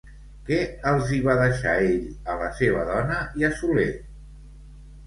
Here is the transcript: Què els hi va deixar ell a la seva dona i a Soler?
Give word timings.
Què 0.45 0.55
els 0.91 1.11
hi 1.11 1.19
va 1.27 1.35
deixar 1.41 1.75
ell 1.91 2.09
a 2.33 2.39
la 2.41 2.49
seva 2.63 2.89
dona 2.91 3.21
i 3.45 3.51
a 3.53 3.57
Soler? 3.63 3.89